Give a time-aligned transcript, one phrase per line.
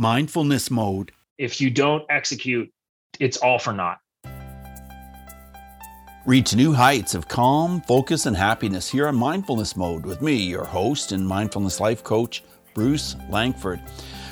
[0.00, 1.12] mindfulness mode.
[1.36, 2.72] If you don't execute,
[3.18, 3.98] it's all for naught.
[6.24, 10.64] Reach new heights of calm, focus, and happiness here on Mindfulness Mode with me, your
[10.64, 12.42] host and mindfulness life coach,
[12.72, 13.80] Bruce Langford.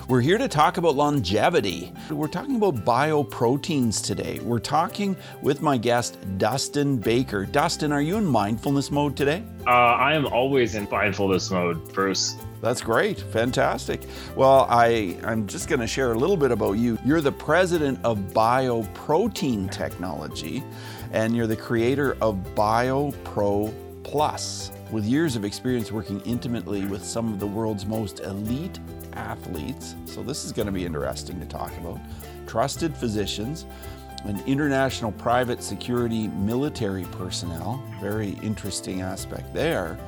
[0.09, 1.93] We're here to talk about longevity.
[2.11, 4.39] We're talking about bioproteins today.
[4.39, 7.45] We're talking with my guest, Dustin Baker.
[7.45, 9.43] Dustin, are you in mindfulness mode today?
[9.67, 12.36] Uh, I am always in mindfulness mode, Bruce.
[12.63, 13.21] That's great.
[13.21, 14.00] Fantastic.
[14.35, 16.99] Well, I, I'm just going to share a little bit about you.
[17.04, 20.64] You're the president of Bioprotein Technology,
[21.13, 24.72] and you're the creator of BioPro Plus.
[24.90, 28.79] With years of experience working intimately with some of the world's most elite
[29.18, 31.99] athletes, so this is going to be interesting to talk about,
[32.47, 33.67] trusted physicians,
[34.25, 39.98] and international private security military personnel, very interesting aspect there.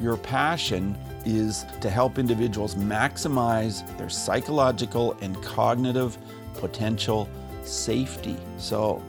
[0.00, 6.18] Your passion is to help individuals maximize their psychological and cognitive
[6.54, 7.28] potential
[7.62, 8.36] safety.
[8.56, 9.02] So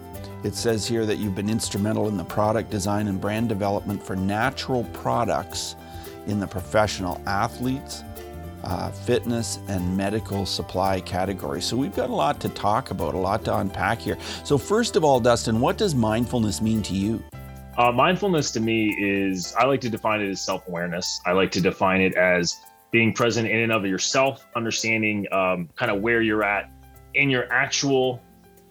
[0.44, 4.16] it says here that you've been instrumental in the product design and brand development for
[4.16, 5.76] natural products
[6.28, 8.04] in the professional athletes,
[8.64, 11.62] uh, fitness, and medical supply category.
[11.62, 14.18] So we've got a lot to talk about, a lot to unpack here.
[14.44, 17.24] So, first of all, Dustin, what does mindfulness mean to you?
[17.78, 21.20] Uh, mindfulness to me is, I like to define it as self awareness.
[21.26, 22.56] I like to define it as
[22.92, 26.72] being present in and of yourself, understanding um, kind of where you're at
[27.16, 28.22] in your actual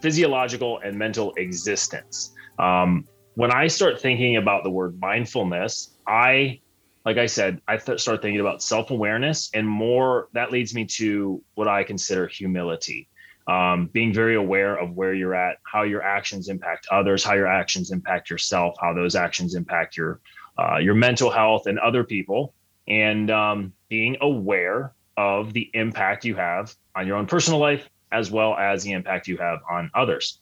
[0.01, 2.33] physiological and mental existence.
[2.59, 6.61] Um, when I start thinking about the word mindfulness, I,
[7.05, 10.84] like I said, I th- start thinking about self awareness and more that leads me
[10.86, 13.09] to what I consider humility
[13.47, 17.47] um, being very aware of where you're at, how your actions impact others, how your
[17.47, 20.20] actions impact yourself, how those actions impact your
[20.59, 22.55] uh, your mental health and other people,
[22.86, 28.31] and um, being aware of the impact you have on your own personal life as
[28.31, 30.39] well as the impact you have on others.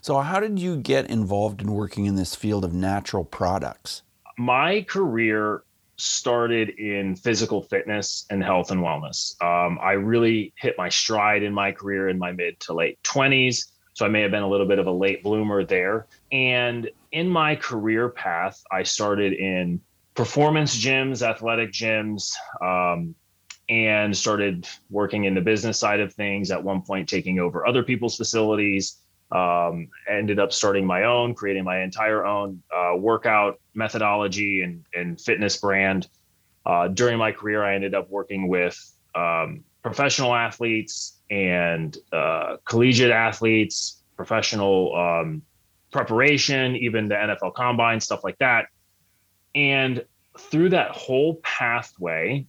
[0.00, 4.02] So, how did you get involved in working in this field of natural products?
[4.38, 5.62] My career
[6.00, 9.40] started in physical fitness and health and wellness.
[9.42, 13.66] Um, I really hit my stride in my career in my mid to late 20s.
[13.92, 16.06] So I may have been a little bit of a late bloomer there.
[16.32, 19.80] And in my career path, I started in
[20.14, 22.32] performance gyms, athletic gyms,
[22.62, 23.14] um,
[23.68, 26.50] and started working in the business side of things.
[26.50, 29.02] At one point, taking over other people's facilities.
[29.32, 35.20] Um, ended up starting my own, creating my entire own uh, workout methodology and, and
[35.20, 36.08] fitness brand.
[36.66, 38.76] Uh, during my career, I ended up working with
[39.14, 45.42] um, professional athletes and uh, collegiate athletes, professional um,
[45.90, 48.66] preparation, even the NFL combine, stuff like that.
[49.54, 50.04] And
[50.38, 52.46] through that whole pathway,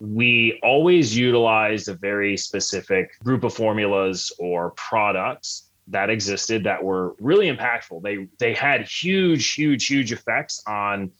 [0.00, 7.14] we always utilized a very specific group of formulas or products that existed that were
[7.18, 8.02] really impactful.
[8.02, 11.12] They they had huge, huge, huge effects on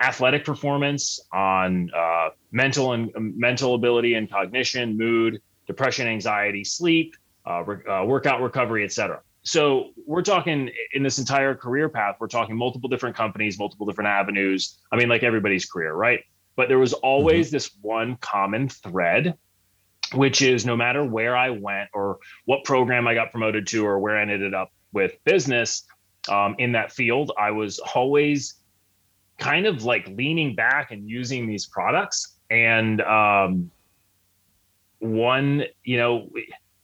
[0.00, 7.14] athletic performance, on uh, mental and um, mental ability and cognition, mood, depression, anxiety, sleep,
[7.48, 9.20] uh, re- uh, workout recovery, etc.
[9.44, 12.16] So we're talking in this entire career path.
[12.20, 14.78] We're talking multiple different companies, multiple different avenues.
[14.90, 16.20] I mean, like everybody's career, right?
[16.54, 17.56] But there was always mm-hmm.
[17.56, 19.34] this one common thread
[20.14, 23.98] which is no matter where I went or what program I got promoted to or
[23.98, 25.84] where I ended up with business
[26.28, 28.54] um, in that field, I was always
[29.38, 32.36] kind of like leaning back and using these products.
[32.50, 33.70] And um,
[34.98, 36.30] one, you know,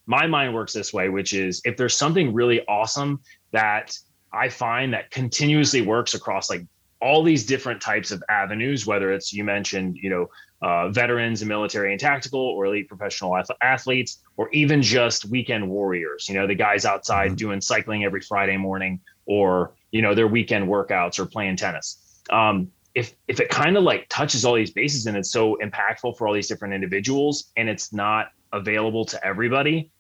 [0.07, 3.21] my mind works this way, which is if there's something really awesome
[3.53, 3.97] that
[4.33, 6.65] I find that continuously works across like
[7.01, 10.29] all these different types of avenues, whether it's you mentioned, you know,
[10.61, 15.69] uh, veterans and military and tactical or elite professional ath- athletes, or even just weekend
[15.69, 17.37] warriors, you know, the guys outside mm-hmm.
[17.37, 22.23] doing cycling every Friday morning or, you know, their weekend workouts or playing tennis.
[22.31, 26.17] Um, if, if it kind of like touches all these bases and it's so impactful
[26.17, 29.91] for all these different individuals and it's not available to everybody,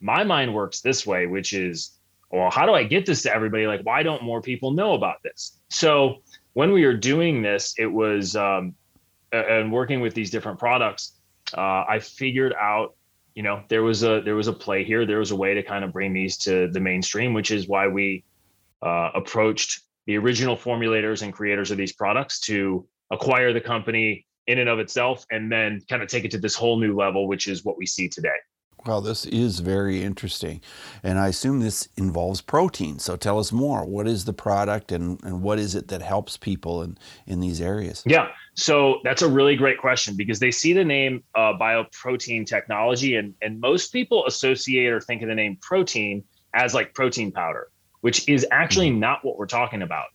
[0.00, 1.98] my mind works this way, which is,
[2.32, 3.66] well, how do I get this to everybody?
[3.66, 5.60] Like, why don't more people know about this?
[5.68, 6.22] So
[6.54, 8.74] when we were doing this, it was um,
[9.32, 11.12] and working with these different products,
[11.56, 12.94] uh, I figured out,
[13.34, 15.06] you know, there was a there was a play here.
[15.06, 17.86] There was a way to kind of bring these to the mainstream, which is why
[17.88, 18.24] we
[18.82, 24.58] uh, approached the original formulators and creators of these products to acquire the company in
[24.58, 27.46] and of itself, and then kind of take it to this whole new level, which
[27.46, 28.28] is what we see today.
[28.86, 30.60] Well, this is very interesting.
[31.02, 32.98] And I assume this involves protein.
[32.98, 33.84] So tell us more.
[33.84, 36.96] What is the product and, and what is it that helps people in,
[37.26, 38.02] in these areas?
[38.06, 38.28] Yeah.
[38.54, 43.34] So that's a really great question because they see the name uh, bioprotein technology, and,
[43.42, 46.24] and most people associate or think of the name protein
[46.54, 47.68] as like protein powder,
[48.00, 49.00] which is actually mm-hmm.
[49.00, 50.06] not what we're talking about.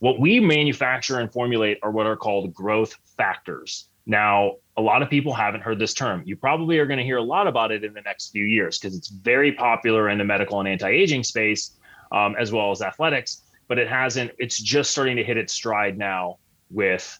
[0.00, 3.88] What we manufacture and formulate are what are called growth factors.
[4.06, 6.22] Now, a lot of people haven't heard this term.
[6.24, 8.78] You probably are going to hear a lot about it in the next few years
[8.78, 11.76] because it's very popular in the medical and anti-aging space,
[12.10, 13.42] um, as well as athletics.
[13.68, 14.32] But it hasn't.
[14.38, 16.38] It's just starting to hit its stride now
[16.70, 17.18] with,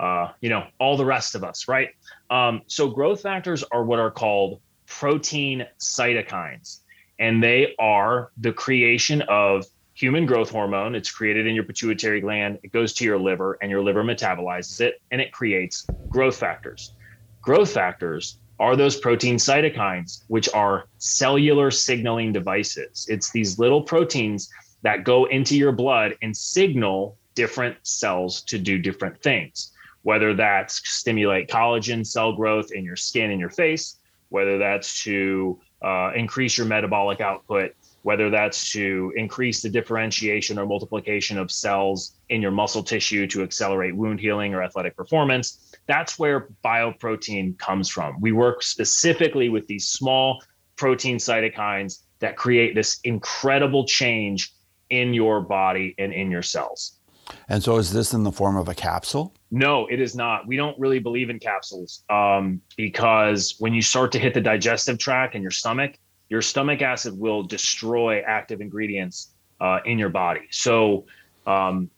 [0.00, 1.90] uh, you know, all the rest of us, right?
[2.30, 6.80] Um, so growth factors are what are called protein cytokines,
[7.18, 9.66] and they are the creation of
[9.96, 10.94] human growth hormone.
[10.94, 12.58] It's created in your pituitary gland.
[12.62, 16.94] It goes to your liver, and your liver metabolizes it, and it creates growth factors.
[17.42, 23.06] Growth factors are those protein cytokines, which are cellular signaling devices.
[23.08, 24.48] It's these little proteins
[24.82, 29.72] that go into your blood and signal different cells to do different things,
[30.02, 33.98] whether that's stimulate collagen cell growth in your skin and your face,
[34.28, 37.72] whether that's to uh, increase your metabolic output,
[38.06, 43.42] whether that's to increase the differentiation or multiplication of cells in your muscle tissue to
[43.42, 45.74] accelerate wound healing or athletic performance.
[45.88, 48.20] That's where bioprotein comes from.
[48.20, 50.40] We work specifically with these small
[50.76, 54.52] protein cytokines that create this incredible change
[54.88, 57.00] in your body and in your cells.
[57.48, 59.34] And so, is this in the form of a capsule?
[59.50, 60.46] No, it is not.
[60.46, 65.00] We don't really believe in capsules um, because when you start to hit the digestive
[65.00, 70.42] tract and your stomach, your stomach acid will destroy active ingredients uh, in your body.
[70.50, 71.06] So,
[71.46, 71.90] um,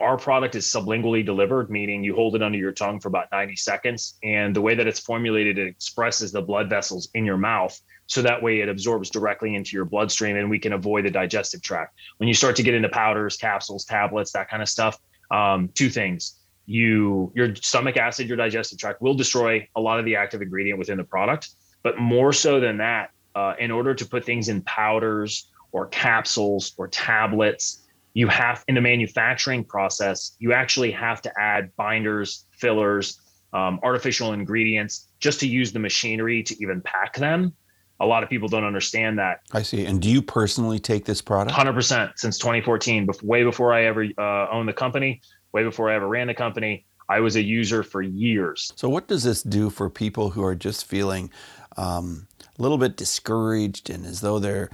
[0.00, 3.56] our product is sublingually delivered, meaning you hold it under your tongue for about 90
[3.56, 4.14] seconds.
[4.22, 7.78] And the way that it's formulated, it expresses the blood vessels in your mouth.
[8.06, 11.62] So that way it absorbs directly into your bloodstream and we can avoid the digestive
[11.62, 11.98] tract.
[12.18, 14.98] When you start to get into powders, capsules, tablets, that kind of stuff,
[15.30, 16.38] um, two things.
[16.66, 20.78] You your stomach acid, your digestive tract will destroy a lot of the active ingredient
[20.78, 21.50] within the product.
[21.82, 26.72] But more so than that, uh, in order to put things in powders or capsules
[26.76, 27.82] or tablets,
[28.14, 33.20] you have in the manufacturing process, you actually have to add binders, fillers,
[33.52, 37.52] um, artificial ingredients just to use the machinery to even pack them.
[38.00, 39.40] A lot of people don't understand that.
[39.52, 39.86] I see.
[39.86, 41.56] And do you personally take this product?
[41.56, 45.20] 100% since 2014, way before I ever uh, owned the company,
[45.52, 46.86] way before I ever ran the company.
[47.08, 48.72] I was a user for years.
[48.76, 51.30] So, what does this do for people who are just feeling
[51.76, 52.26] um,
[52.58, 54.70] a little bit discouraged and as though they're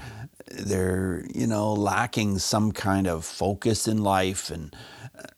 [0.51, 4.75] they're you know lacking some kind of focus in life and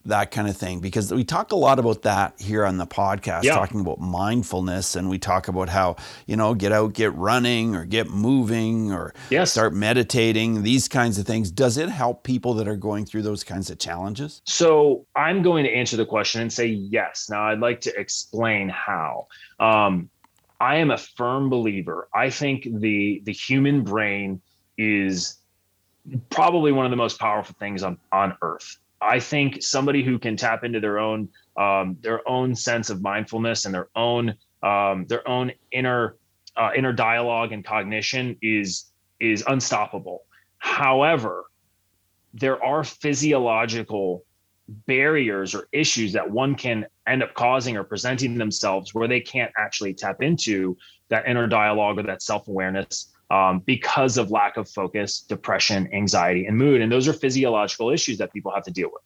[0.05, 0.81] that kind of thing.
[0.81, 3.55] Because we talk a lot about that here on the podcast yeah.
[3.55, 5.97] talking about mindfulness and we talk about how
[6.27, 9.53] you know get out get running or get moving or yes.
[9.53, 11.51] start meditating these kinds of things.
[11.51, 14.43] Does it help people that are going through those kinds of challenges?
[14.45, 17.29] So i'm going to answer the question and say yes.
[17.31, 19.27] Now i'd like to explain how.
[19.61, 20.11] Um,
[20.63, 22.09] I am a firm believer.
[22.15, 24.41] I think the the human brain
[24.79, 25.39] is
[26.31, 28.79] probably one of the most powerful things on on earth.
[29.01, 33.65] I think somebody who can tap into their own um, their own sense of mindfulness
[33.65, 36.17] and their own um, their own inner
[36.57, 40.27] uh, inner dialogue and cognition is is unstoppable.
[40.59, 41.47] However,
[42.35, 44.25] there are physiological
[44.87, 49.53] barriers or issues that one can end up causing or presenting themselves where they can't
[49.57, 50.77] actually tap into
[51.09, 56.57] that inner dialogue or that self-awareness um, because of lack of focus depression anxiety and
[56.57, 56.81] mood.
[56.81, 59.03] And those are physiological issues that people have to deal with.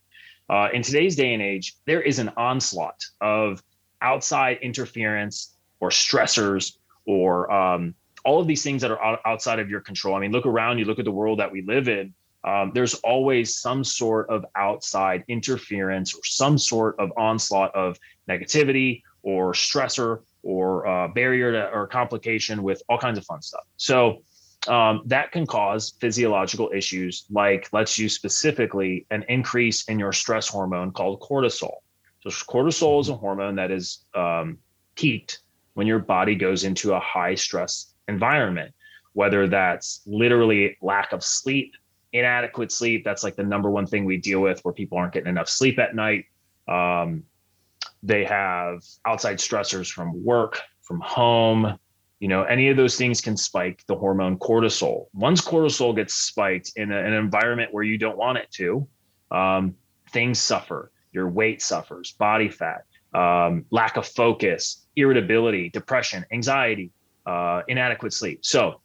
[0.49, 3.63] Uh, in today's day and age there is an onslaught of
[4.03, 7.95] outside interference or stressors or um,
[8.25, 10.15] all of these things that are outside of your control.
[10.15, 12.15] I mean look around you look at the world that we live in
[12.47, 17.99] um, there's always some sort of outside interference or some sort of onslaught of
[18.29, 23.65] negativity or stressor or uh, barrier to, or complication with all kinds of fun stuff.
[23.77, 24.23] So
[24.69, 30.49] um, that can cause physiological issues like, let's use specifically an increase in your stress
[30.49, 31.75] hormone called cortisol.
[32.23, 34.59] So, cortisol is a hormone that is um,
[34.95, 35.41] peaked
[35.75, 38.75] when your body goes into a high stress environment,
[39.13, 41.75] whether that's literally lack of sleep,
[42.19, 43.05] inadequate sleep.
[43.05, 45.79] That's like the number one thing we deal with where people aren't getting enough sleep
[45.79, 46.27] at night.
[46.69, 47.25] Um,
[48.03, 51.79] they have outside stressors from work, from home.
[52.21, 55.07] You know, any of those things can spike the hormone cortisol.
[55.13, 58.87] Once cortisol gets spiked in, a, an environment where you don't want it to,
[59.31, 59.75] um,
[60.11, 60.93] things suffer.
[61.13, 66.91] Your weight suffers, body fat, um, lack of focus, irritability, depression, anxiety,
[67.27, 68.45] uh, inadequate sleep.
[68.45, 68.81] So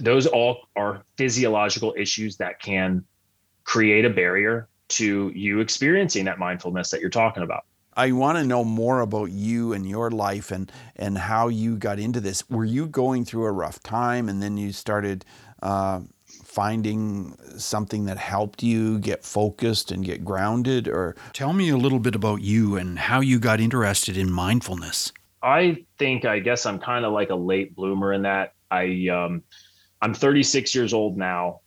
[0.00, 3.04] those all are physiological issues that can
[3.64, 7.64] create a barrier to you experiencing that mindfulness that you're talking about.
[7.94, 11.98] I want to know more about you and your life and and how you got
[11.98, 12.48] into this.
[12.48, 15.24] Were you going through a rough time and then you started
[15.62, 20.88] uh, finding something that helped you get focused and get grounded?
[20.88, 25.12] Or tell me a little bit about you and how you got interested in mindfulness.
[25.42, 28.54] I think I guess I'm kind of like a late bloomer in that.
[28.70, 29.42] I um,
[30.02, 31.60] I'm 36 years old now.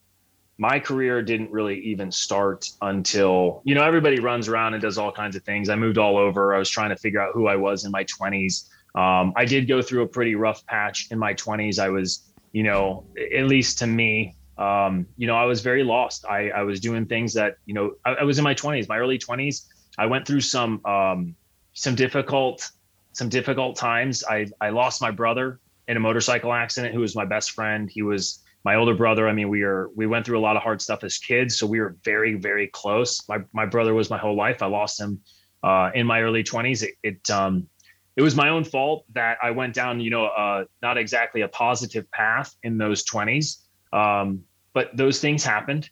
[0.58, 5.12] My career didn't really even start until you know everybody runs around and does all
[5.12, 5.70] kinds of things.
[5.70, 6.54] I moved all over.
[6.54, 9.68] I was trying to figure out who i was in my 20s um, i did
[9.68, 12.24] go through a pretty rough patch in my 20s i was
[12.54, 13.04] you know
[13.38, 16.26] at least to me um, you know i was very lost.
[16.26, 18.98] I, I was doing things that you know I, I, was in my 20s my
[18.98, 19.66] early 20s
[19.98, 21.36] i went through some um,
[21.74, 22.72] some difficult
[23.12, 24.24] some difficult times.
[24.24, 28.02] I i lost my brother in a motorcycle accident who was my best friend he
[28.02, 30.82] was my older brother, I mean, we are we went through a lot of hard
[30.82, 33.22] stuff as kids, so we were very very close.
[33.30, 34.64] My my brother was my whole life.
[34.64, 35.22] I lost him
[35.64, 36.82] uh, in my early 20s.
[36.82, 37.70] It, it um
[38.16, 41.48] it was my own fault that I went down, you know, uh, not exactly a
[41.48, 43.62] positive path in those 20s.
[43.94, 44.42] Um,
[44.74, 45.90] but those things happened,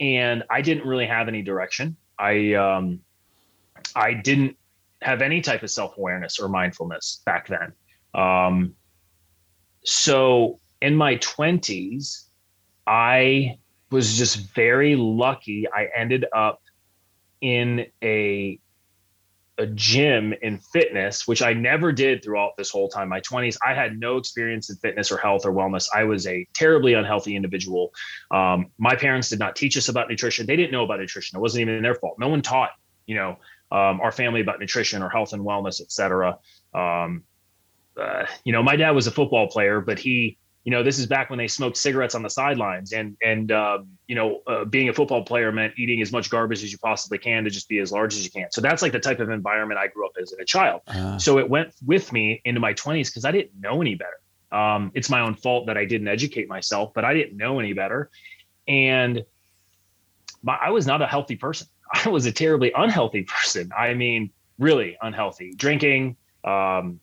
[0.00, 1.96] and I didn't really have any direction.
[2.18, 3.00] I um,
[3.94, 4.56] I didn't
[5.02, 7.74] have any type of self awareness or mindfulness back then.
[8.14, 8.74] Um,
[9.86, 12.24] so in my 20s,
[12.86, 13.58] I
[13.90, 15.66] was just very lucky.
[15.72, 16.60] I ended up
[17.40, 18.58] in a
[19.58, 23.08] a gym in fitness, which I never did throughout this whole time.
[23.08, 25.86] My 20s, I had no experience in fitness or health or wellness.
[25.94, 27.94] I was a terribly unhealthy individual.
[28.30, 30.46] Um, my parents did not teach us about nutrition.
[30.46, 31.38] They didn't know about nutrition.
[31.38, 32.18] It wasn't even their fault.
[32.18, 32.72] No one taught,
[33.06, 33.38] you know,
[33.72, 36.38] um, our family about nutrition or health and wellness, et cetera.
[36.74, 37.22] Um,
[38.00, 41.06] uh, you know, my dad was a football player, but he you know, this is
[41.06, 44.88] back when they smoked cigarettes on the sidelines, and and uh, you know, uh, being
[44.88, 47.78] a football player meant eating as much garbage as you possibly can to just be
[47.78, 48.50] as large as you can.
[48.50, 50.80] So that's like the type of environment I grew up as a child.
[50.88, 51.18] Uh.
[51.18, 54.18] So it went with me into my 20s because I didn't know any better.
[54.50, 57.72] Um, it's my own fault that I didn't educate myself, but I didn't know any
[57.72, 58.10] better,
[58.66, 59.24] and
[60.42, 61.68] my, I was not a healthy person.
[62.04, 63.70] I was a terribly unhealthy person.
[63.78, 66.16] I mean, really unhealthy, drinking.
[66.42, 66.98] Um,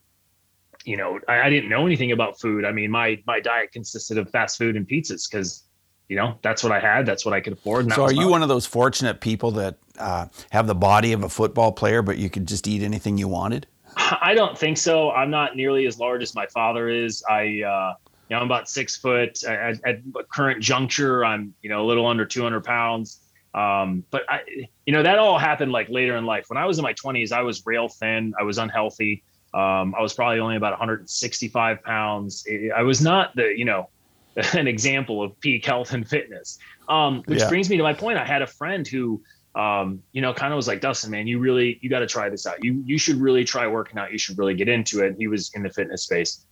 [0.85, 2.65] you know, I, I, didn't know anything about food.
[2.65, 5.63] I mean, my my diet consisted of fast food and pizzas because,
[6.09, 7.05] you know, that's what I had.
[7.05, 7.91] That's what I could afford.
[7.91, 11.29] So, are you one of those fortunate people that uh, have the body of a
[11.29, 13.67] football player, but you could just eat anything you wanted?
[13.95, 15.11] I don't think so.
[15.11, 17.23] I'm not nearly as large as my father is.
[17.29, 17.93] I, uh,
[18.29, 19.43] you know, I'm about six foot.
[19.43, 23.19] At, at current juncture, I'm, you know, a little under 200 pounds.
[23.53, 24.39] Um, but I,
[24.85, 26.45] you know, that all happened like later in life.
[26.47, 28.33] When I was in my 20s, I was rail thin.
[28.39, 29.23] I was unhealthy.
[29.53, 32.45] Um, I was probably only about 165 pounds.
[32.75, 33.89] I was not the, you know,
[34.53, 36.57] an example of peak health and fitness.
[36.89, 37.49] Um, which yeah.
[37.49, 38.17] brings me to my point.
[38.17, 39.21] I had a friend who,
[39.55, 42.29] um, you know, kind of was like, Dustin, man, you really, you got to try
[42.29, 42.63] this out.
[42.63, 44.11] You, you should really try working out.
[44.11, 45.15] You should really get into it.
[45.17, 46.45] He was in the fitness space.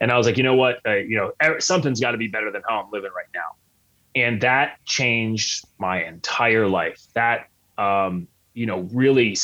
[0.00, 2.50] And I was like, you know what, uh, you know, something's got to be better
[2.50, 3.56] than how I'm living right now.
[4.14, 7.00] And that changed my entire life.
[7.14, 9.36] That, um, you know, really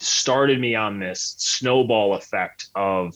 [0.00, 3.14] started me on this snowball effect of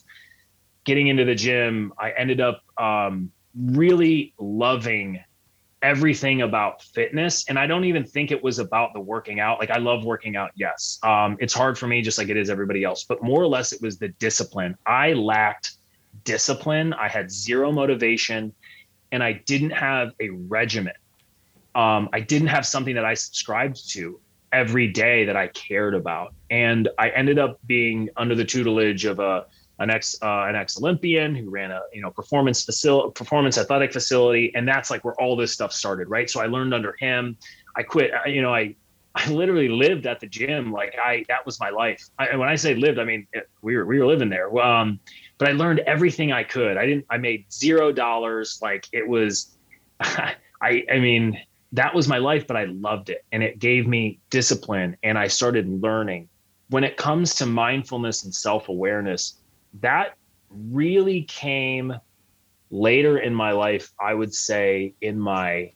[0.84, 1.92] getting into the gym.
[1.98, 5.22] I ended up um, really loving
[5.82, 9.58] everything about fitness and i don't even think it was about the working out.
[9.58, 10.98] Like i love working out yes.
[11.02, 13.72] Um, it's hard for me just like it is everybody else but more or less
[13.72, 14.78] it was the discipline.
[14.86, 15.76] I lacked
[16.24, 16.94] discipline.
[16.94, 18.54] I had zero motivation
[19.12, 20.94] and i didn't have a regimen.
[21.74, 24.18] Um, i didn't have something that i subscribed to
[24.54, 26.32] every day that I cared about.
[26.48, 29.46] And I ended up being under the tutelage of a
[29.80, 33.92] an ex uh, an ex Olympian who ran a you know performance facility performance athletic
[33.92, 36.30] facility, and that's like where all this stuff started, right?
[36.30, 37.36] So I learned under him.
[37.76, 38.12] I quit.
[38.26, 38.76] You know, I
[39.16, 40.70] I literally lived at the gym.
[40.70, 42.08] Like I that was my life.
[42.20, 43.26] I, when I say lived, I mean
[43.62, 44.56] we were we were living there.
[44.58, 45.00] Um,
[45.38, 46.76] but I learned everything I could.
[46.76, 47.06] I didn't.
[47.10, 48.60] I made zero dollars.
[48.62, 49.56] Like it was.
[50.00, 51.40] I I mean
[51.74, 53.24] that was my life, but I loved it.
[53.32, 56.28] And it gave me discipline and I started learning.
[56.70, 59.34] When it comes to mindfulness and self awareness,
[59.80, 60.14] that
[60.50, 61.92] really came
[62.70, 65.72] later in my life, I would say in my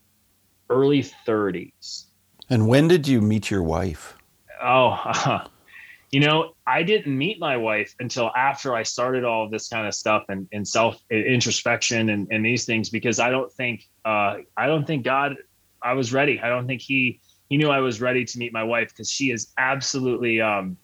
[0.70, 2.04] early 30s.
[2.48, 4.16] And when did you meet your wife?
[4.62, 5.46] Oh, uh,
[6.12, 9.86] you know, I didn't meet my wife until after I started all of this kind
[9.86, 14.36] of stuff and, and self introspection and, and these things because I don't think uh,
[14.56, 15.36] I don't think God
[15.82, 16.40] I was ready.
[16.40, 19.30] I don't think he he knew I was ready to meet my wife because she
[19.30, 20.76] is absolutely um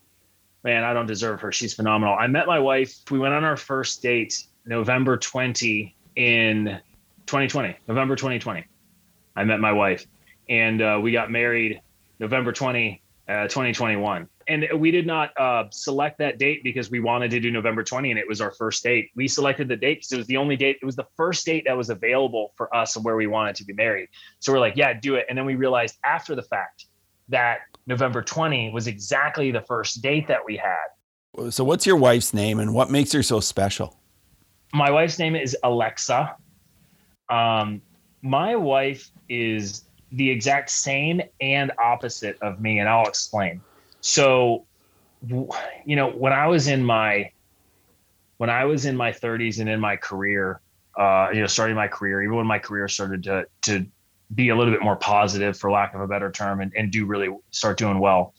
[0.63, 1.53] man, I don't deserve her.
[1.53, 2.17] She's phenomenal.
[2.19, 2.95] I met my wife.
[3.11, 6.81] We went on our first date November 20 in
[7.27, 8.65] 2020, November 2020.
[9.37, 10.07] I met my wife
[10.49, 11.81] and uh, we got married
[12.19, 14.29] November 20, uh, 2021.
[14.49, 18.11] And we did not uh, select that date because we wanted to do November 20
[18.11, 19.11] and it was our first date.
[19.15, 21.65] We selected the date because it was the only date, it was the first date
[21.67, 24.09] that was available for us and where we wanted to be married.
[24.41, 25.27] So we're like, yeah, do it.
[25.29, 26.87] And then we realized after the fact
[27.29, 31.51] that November 20 was exactly the first date that we had.
[31.51, 33.97] So, what's your wife's name and what makes her so special?
[34.73, 36.37] My wife's name is Alexa.
[37.29, 37.83] Um,
[38.23, 43.61] my wife is the exact same and opposite of me, and I'll explain.
[44.07, 44.67] So,
[45.27, 47.31] you know, when I was in my
[48.37, 50.61] when I was in my 30s and in my career,
[50.99, 53.87] uh, you know, starting my career, even when my career started to to
[54.35, 57.07] be a little bit more positive, for lack of a better term, and, and do
[57.07, 58.35] really start doing well,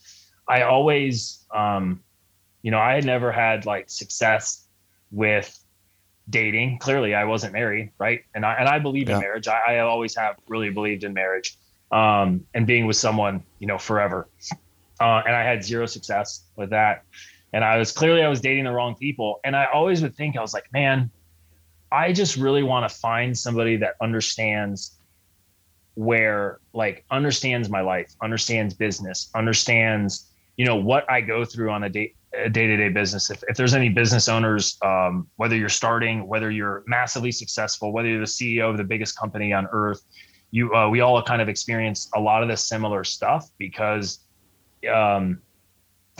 [0.47, 2.03] I always, um,
[2.61, 4.67] you know, I had never had like success
[5.09, 5.59] with
[6.29, 6.77] dating.
[6.77, 8.23] Clearly, I wasn't married, right?
[8.35, 9.15] And I and I believe yeah.
[9.15, 9.47] in marriage.
[9.47, 11.57] I, I, always have really believed in marriage
[11.91, 14.27] um, and being with someone, you know, forever.
[14.99, 17.03] Uh, and I had zero success with that.
[17.53, 19.39] And I was clearly I was dating the wrong people.
[19.43, 21.09] And I always would think I was like, man,
[21.91, 24.97] I just really want to find somebody that understands
[25.95, 31.83] where like understands my life, understands business, understands you know what I go through on
[31.83, 32.13] a day
[32.51, 33.29] day to day business.
[33.29, 38.09] If, if there's any business owners, um, whether you're starting, whether you're massively successful, whether
[38.09, 40.01] you're the CEO of the biggest company on earth,
[40.51, 44.24] you uh, we all kind of experience a lot of the similar stuff because
[44.91, 45.39] um,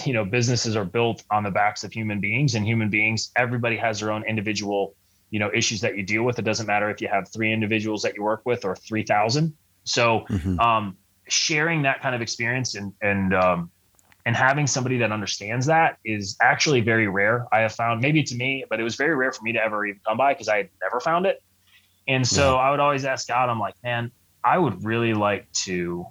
[0.06, 3.78] you know businesses are built on the backs of human beings and human beings everybody
[3.78, 4.96] has their own individual
[5.30, 8.02] you know issues that you deal with it doesn't matter if you have three individuals
[8.02, 10.60] that you work with or 3000 so mm-hmm.
[10.60, 10.98] um,
[11.28, 13.72] sharing that kind of experience and and um,
[14.26, 18.36] and having somebody that understands that is actually very rare i have found maybe to
[18.36, 20.58] me but it was very rare for me to ever even come by because i
[20.58, 21.42] had never found it
[22.08, 22.62] and so yeah.
[22.62, 24.12] I would always ask God, I'm like, man,
[24.44, 26.06] I would really like to,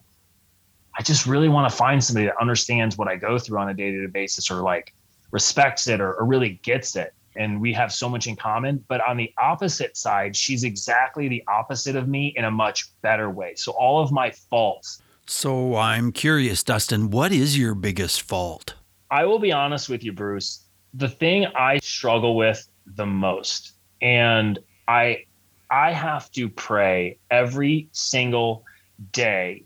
[1.05, 3.91] just really want to find somebody that understands what I go through on a day
[3.91, 4.95] to day basis or like
[5.31, 7.15] respects it or, or really gets it.
[7.37, 8.85] And we have so much in common.
[8.89, 13.29] But on the opposite side, she's exactly the opposite of me in a much better
[13.31, 13.55] way.
[13.57, 15.03] So all of my faults.
[15.27, 18.75] So I'm curious, Dustin, what is your biggest fault?
[19.11, 20.65] I will be honest with you, Bruce.
[20.93, 25.25] The thing I struggle with the most, and I
[25.71, 28.65] I have to pray every single
[29.13, 29.65] day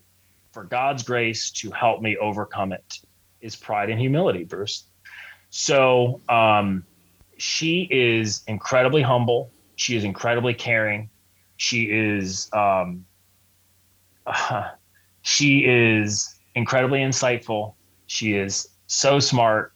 [0.51, 2.99] for God's grace to help me overcome it
[3.41, 4.85] is pride and humility, Bruce.
[5.49, 6.83] So um,
[7.37, 9.51] she is incredibly humble.
[9.75, 11.09] She is incredibly caring.
[11.57, 13.05] She is um,
[14.25, 14.69] uh,
[15.21, 17.73] she is incredibly insightful.
[18.07, 19.73] She is so smart,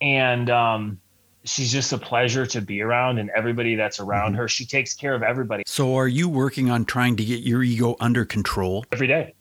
[0.00, 1.00] and um,
[1.44, 4.40] she's just a pleasure to be around and everybody that's around mm-hmm.
[4.40, 7.62] her she takes care of everybody so are you working on trying to get your
[7.62, 9.34] ego under control every day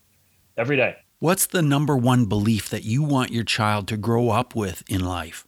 [0.57, 0.95] every day.
[1.19, 5.05] What's the number one belief that you want your child to grow up with in
[5.05, 5.45] life?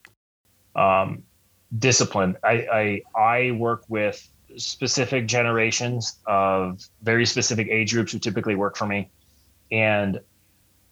[0.75, 1.23] Um,
[1.79, 2.35] discipline.
[2.43, 8.77] I, I i work with specific generations of very specific age groups who typically work
[8.77, 9.09] for me.
[9.71, 10.19] And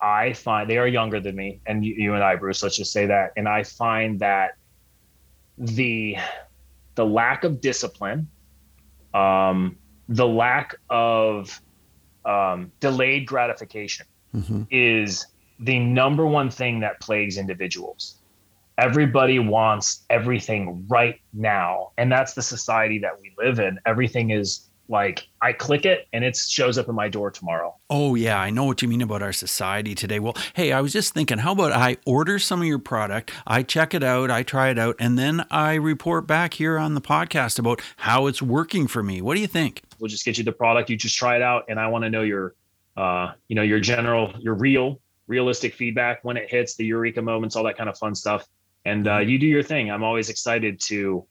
[0.03, 2.91] i find they are younger than me and you, you and i bruce let's just
[2.91, 3.33] say that.
[3.37, 4.53] And i find that
[5.59, 6.17] the
[6.95, 8.27] the lack of discipline,
[9.13, 9.77] um,
[10.09, 11.61] the lack of
[12.25, 14.05] um, delayed gratification
[14.35, 14.63] mm-hmm.
[14.69, 15.27] is
[15.59, 18.15] the number one thing that plagues individuals.
[18.77, 23.79] Everybody wants everything right now, and that's the society that we live in.
[23.85, 27.75] Everything is like I click it and it shows up in my door tomorrow.
[27.89, 30.19] Oh yeah, I know what you mean about our society today.
[30.19, 33.63] Well, hey, I was just thinking, how about I order some of your product, I
[33.63, 37.01] check it out, I try it out, and then I report back here on the
[37.01, 39.21] podcast about how it's working for me.
[39.21, 39.81] What do you think?
[40.01, 42.09] We'll just get you the product, you just try it out, and I want to
[42.09, 42.55] know your
[42.97, 47.55] uh, you know, your general, your real, realistic feedback when it hits, the eureka moments,
[47.55, 48.45] all that kind of fun stuff.
[48.85, 49.29] And uh, mm-hmm.
[49.29, 49.91] you do your thing.
[49.91, 51.25] I'm always excited to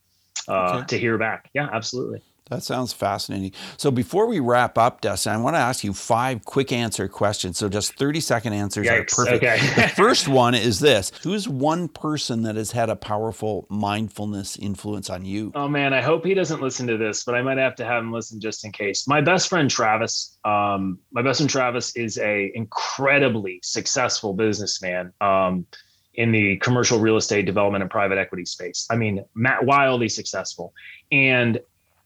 [0.48, 0.86] uh, okay.
[0.86, 1.50] to hear back.
[1.52, 2.22] Yeah, absolutely.
[2.50, 3.52] That sounds fascinating.
[3.76, 7.56] So before we wrap up, Dustin, I want to ask you five quick answer questions.
[7.58, 8.98] So just 30 second answers Yikes.
[8.98, 9.44] are perfect.
[9.44, 9.82] Okay.
[9.82, 15.08] the first one is this Who's one person that has had a powerful mindfulness influence
[15.10, 15.52] on you?
[15.54, 18.02] Oh man, I hope he doesn't listen to this, but I might have to have
[18.02, 19.06] him listen just in case.
[19.06, 25.12] My best friend Travis, um, my best friend Travis is a incredibly successful businessman.
[25.20, 25.66] Um,
[26.14, 28.86] in the commercial real estate development and private equity space.
[28.90, 30.74] I mean, Matt, wildly successful.
[31.12, 31.60] And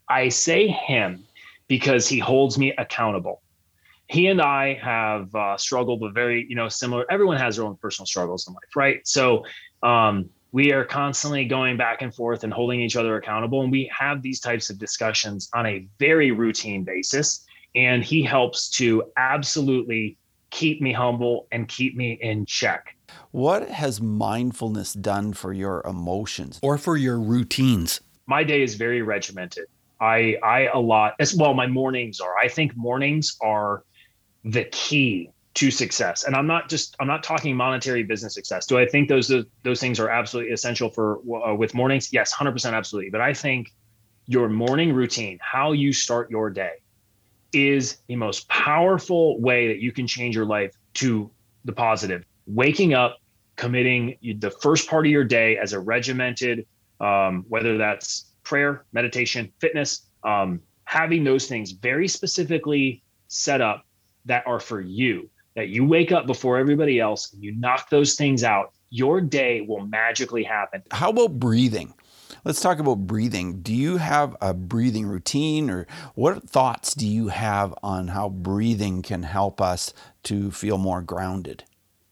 [0.08, 1.24] I say him
[1.68, 3.42] because he holds me accountable.
[4.06, 7.06] He and I have uh, struggled with very, you know, similar.
[7.10, 9.06] Everyone has their own personal struggles in life, right?
[9.06, 9.44] So,
[9.82, 13.62] um, we are constantly going back and forth and holding each other accountable.
[13.62, 17.44] And we have these types of discussions on a very routine basis.
[17.74, 20.16] And he helps to absolutely
[20.50, 22.96] keep me humble and keep me in check.
[23.32, 28.00] What has mindfulness done for your emotions or for your routines?
[28.28, 29.64] My day is very regimented.
[30.00, 32.36] I I a lot as well my mornings are.
[32.36, 33.84] I think mornings are
[34.44, 36.24] the key to success.
[36.24, 38.66] And I'm not just I'm not talking monetary business success.
[38.66, 42.12] Do I think those those things are absolutely essential for uh, with mornings?
[42.12, 43.10] Yes, 100% absolutely.
[43.10, 43.72] But I think
[44.26, 46.72] your morning routine, how you start your day
[47.52, 51.30] is the most powerful way that you can change your life to
[51.64, 52.24] the positive.
[52.46, 53.18] Waking up,
[53.54, 56.66] committing the first part of your day as a regimented
[57.00, 63.86] um, whether that's prayer, meditation, fitness, um, having those things very specifically set up
[64.26, 68.14] that are for you that you wake up before everybody else and you knock those
[68.14, 70.82] things out, your day will magically happen.
[70.90, 71.94] How about breathing?
[72.44, 73.60] Let's talk about breathing.
[73.62, 79.02] Do you have a breathing routine or what thoughts do you have on how breathing
[79.02, 81.64] can help us to feel more grounded?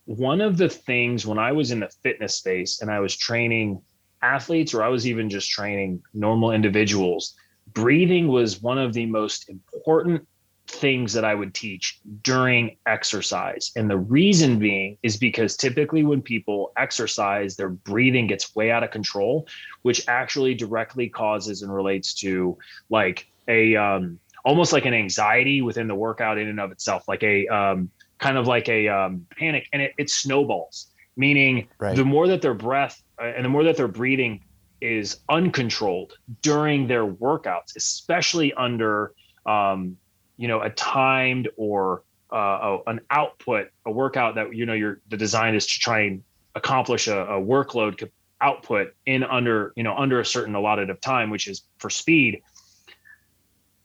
[0.06, 3.82] One of the things when I was in the fitness space and I was training
[4.22, 7.34] athletes or I was even just training normal individuals,
[7.74, 10.26] breathing was one of the most important
[10.68, 13.72] things that I would teach during exercise.
[13.76, 18.82] And the reason being is because typically when people exercise, their breathing gets way out
[18.82, 19.46] of control,
[19.82, 22.56] which actually directly causes and relates to
[22.90, 27.22] like a um, almost like an anxiety within the workout in and of itself, like
[27.22, 30.88] a um, kind of like a um, panic, and it, it snowballs.
[31.14, 31.94] Meaning, right.
[31.94, 34.42] the more that their breath and the more that their breathing
[34.80, 39.12] is uncontrolled during their workouts, especially under
[39.46, 39.96] um,
[40.36, 45.16] you know a timed or uh, an output a workout that you know your the
[45.16, 46.22] design is to try and
[46.54, 51.30] accomplish a, a workload output in under you know under a certain allotted of time
[51.30, 52.42] which is for speed.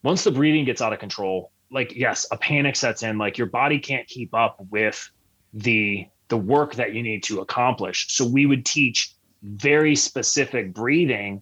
[0.03, 3.47] Once the breathing gets out of control like yes a panic sets in like your
[3.47, 5.11] body can't keep up with
[5.53, 8.07] the the work that you need to accomplish.
[8.09, 11.41] So we would teach very specific breathing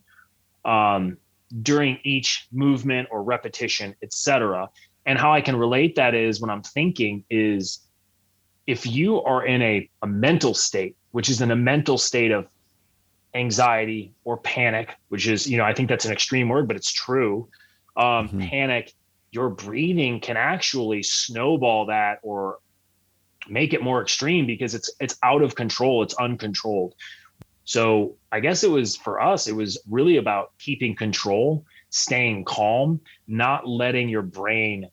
[0.63, 1.17] um,
[1.61, 4.69] during each movement or repetition etc
[5.05, 7.79] and how I can relate that is when I'm thinking is
[8.65, 12.47] if you are in a, a mental state, which is in a mental state of
[13.35, 16.91] anxiety or panic, which is, you know, I think that's an extreme word, but it's
[16.91, 17.47] true.
[17.95, 18.41] Um, mm-hmm.
[18.41, 18.93] Panic,
[19.31, 22.59] your breathing can actually snowball that or
[23.47, 26.95] make it more extreme because it's it's out of control, it's uncontrolled.
[27.65, 32.99] So I guess it was for us, it was really about keeping control, staying calm,
[33.27, 34.89] not letting your brain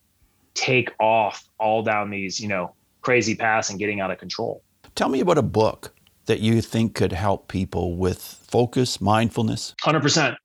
[0.54, 4.62] take off all down these, you know, crazy paths and getting out of control.
[4.94, 5.94] Tell me about a book
[6.26, 9.74] that you think could help people with focus, mindfulness.
[9.82, 10.37] 100%.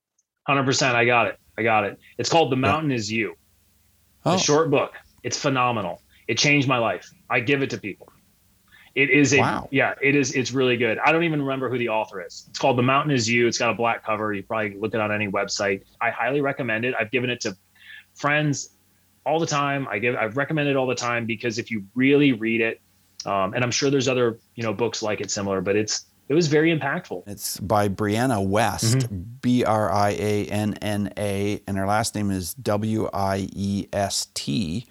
[0.48, 0.94] 100%.
[0.94, 1.38] I got it.
[1.56, 1.98] I got it.
[2.18, 2.96] It's called The Mountain yeah.
[2.96, 3.34] is You.
[4.24, 4.34] Oh.
[4.34, 4.92] A short book.
[5.22, 6.02] It's phenomenal.
[6.26, 7.10] It changed my life.
[7.30, 8.12] I give it to people.
[8.98, 9.68] It is a wow.
[9.70, 10.98] yeah, it is it's really good.
[10.98, 12.46] I don't even remember who the author is.
[12.50, 13.46] It's called The Mountain is You.
[13.46, 14.34] It's got a black cover.
[14.34, 15.84] You probably look it on any website.
[16.00, 16.96] I highly recommend it.
[16.98, 17.56] I've given it to
[18.16, 18.70] friends
[19.24, 19.86] all the time.
[19.88, 22.80] I give I've recommended all the time because if you really read it,
[23.24, 26.34] um, and I'm sure there's other you know books like it similar, but it's it
[26.34, 27.22] was very impactful.
[27.28, 29.70] It's by Brianna Wiest, mm-hmm.
[29.70, 34.26] R I A N N A, and her last name is W I E S
[34.34, 34.88] T.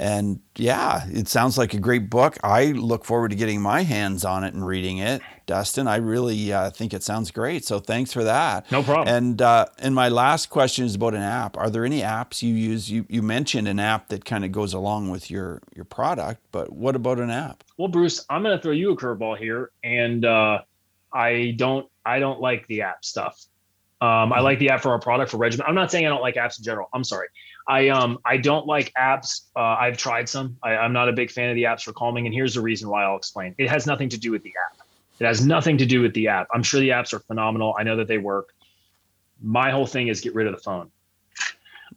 [0.00, 2.38] And yeah, it sounds like a great book.
[2.42, 5.20] I look forward to getting my hands on it and reading it.
[5.44, 7.66] Dustin, I really uh, think it sounds great.
[7.66, 8.72] So thanks for that.
[8.72, 9.14] No problem.
[9.14, 11.58] And uh, and my last question is about an app.
[11.58, 12.90] Are there any apps you use?
[12.90, 16.72] You you mentioned an app that kind of goes along with your your product, but
[16.72, 17.62] what about an app?
[17.76, 20.62] Well, Bruce, I'm going to throw you a curveball here, and uh,
[21.12, 23.38] I don't I don't like the app stuff.
[24.00, 24.44] Um, I mm-hmm.
[24.44, 25.68] like the app for our product for Regiment.
[25.68, 26.88] I'm not saying I don't like apps in general.
[26.94, 27.26] I'm sorry.
[27.68, 29.46] I um I don't like apps.
[29.56, 30.56] Uh, I've tried some.
[30.62, 32.88] I, I'm not a big fan of the apps for calming, and here's the reason
[32.88, 33.04] why.
[33.04, 33.54] I'll explain.
[33.58, 34.86] It has nothing to do with the app.
[35.18, 36.48] It has nothing to do with the app.
[36.52, 37.74] I'm sure the apps are phenomenal.
[37.78, 38.54] I know that they work.
[39.42, 40.90] My whole thing is get rid of the phone.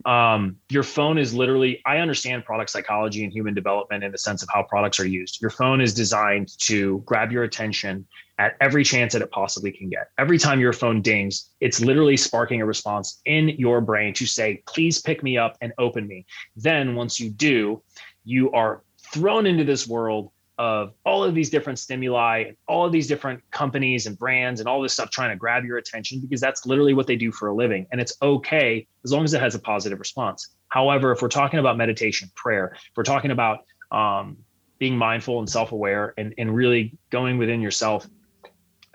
[0.04, 4.42] Um, your phone is literally, I understand product psychology and human development in the sense
[4.42, 5.40] of how products are used.
[5.40, 8.06] Your phone is designed to grab your attention
[8.38, 10.08] at every chance that it possibly can get.
[10.18, 14.62] Every time your phone dings, it's literally sparking a response in your brain to say,
[14.66, 16.26] please pick me up and open me.
[16.56, 17.82] Then, once you do,
[18.24, 22.92] you are thrown into this world of all of these different stimuli, and all of
[22.92, 26.40] these different companies and brands and all this stuff trying to grab your attention because
[26.40, 27.86] that's literally what they do for a living.
[27.90, 30.54] And it's okay as long as it has a positive response.
[30.68, 34.36] However, if we're talking about meditation, prayer, if we're talking about um,
[34.78, 38.06] being mindful and self aware and, and really going within yourself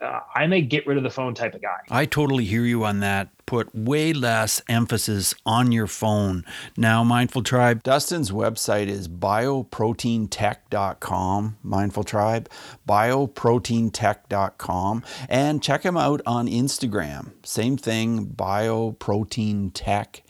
[0.01, 1.75] uh, I'm a get rid of the phone type of guy.
[1.89, 3.27] I totally hear you on that.
[3.45, 6.45] Put way less emphasis on your phone.
[6.77, 7.83] Now, Mindful Tribe.
[7.83, 12.49] Dustin's website is bioproteintech.com, Mindful Tribe,
[12.87, 15.03] bioproteintech.com.
[15.27, 17.31] And check him out on Instagram.
[17.43, 20.21] Same thing, bioproteintech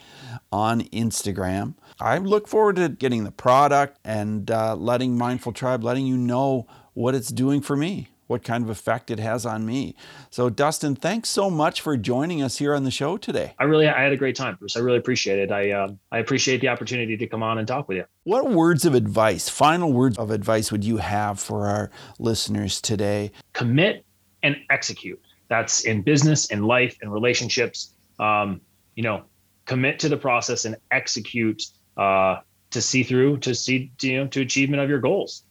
[0.51, 1.75] on Instagram.
[1.99, 6.67] I look forward to getting the product and uh, letting Mindful Tribe, letting you know
[6.93, 9.95] what it's doing for me what kind of effect it has on me.
[10.29, 13.55] So, Dustin, thanks so much for joining us here on the show today.
[13.57, 14.77] I really, I had a great time, Bruce.
[14.77, 15.51] I really appreciate it.
[15.51, 18.05] I, um, I appreciate the opportunity to come on and talk with you.
[18.25, 21.89] What words of advice, final words of advice, would you have for our
[22.19, 23.31] listeners today?
[23.53, 24.05] Commit
[24.43, 25.19] and execute.
[25.47, 27.95] That's in business, in life, in relationships.
[28.19, 28.61] Um,
[28.95, 29.23] you know,
[29.65, 31.63] commit to the process and execute
[31.97, 35.45] uh, to see through to see to, you know to achievement of your goals.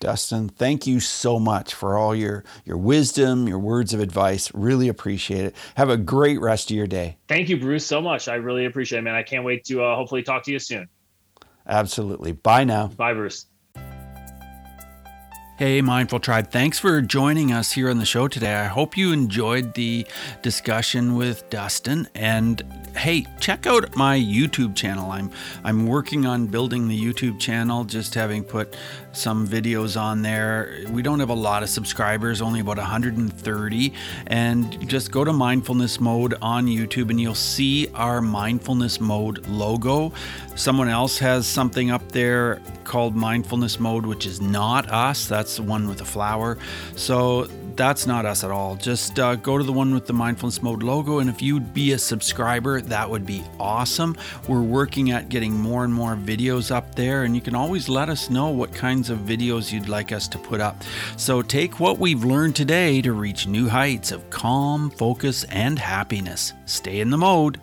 [0.00, 4.52] Dustin, thank you so much for all your, your wisdom, your words of advice.
[4.54, 5.56] Really appreciate it.
[5.76, 7.16] Have a great rest of your day.
[7.28, 8.28] Thank you, Bruce, so much.
[8.28, 9.14] I really appreciate it, man.
[9.14, 10.88] I can't wait to uh, hopefully talk to you soon.
[11.66, 12.32] Absolutely.
[12.32, 12.88] Bye now.
[12.88, 13.46] Bye, Bruce.
[15.58, 18.54] Hey, Mindful Tribe, thanks for joining us here on the show today.
[18.56, 20.06] I hope you enjoyed the
[20.42, 22.06] discussion with Dustin.
[22.14, 22.62] And
[22.94, 25.10] hey, check out my YouTube channel.
[25.10, 25.30] I'm
[25.64, 28.76] I'm working on building the YouTube channel, just having put
[29.12, 30.84] some videos on there.
[30.90, 33.92] We don't have a lot of subscribers, only about 130.
[34.26, 40.12] And just go to mindfulness mode on YouTube and you'll see our mindfulness mode logo.
[40.54, 45.26] Someone else has something up there called mindfulness mode, which is not us.
[45.26, 46.58] That's that's the one with the flower.
[46.96, 47.44] So
[47.76, 48.74] that's not us at all.
[48.74, 51.92] Just uh, go to the one with the mindfulness mode logo, and if you'd be
[51.92, 54.16] a subscriber, that would be awesome.
[54.48, 58.08] We're working at getting more and more videos up there, and you can always let
[58.08, 60.82] us know what kinds of videos you'd like us to put up.
[61.16, 66.54] So take what we've learned today to reach new heights of calm, focus, and happiness.
[66.64, 67.60] Stay in the mode.